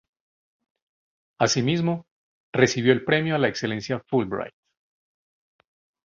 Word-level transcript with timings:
Así 1.39 1.61
mismo, 1.61 2.07
recibió 2.51 2.91
el 2.91 3.05
premio 3.05 3.35
a 3.35 3.37
la 3.37 3.49
excelencia 3.49 3.99
Fulbright. 3.99 4.55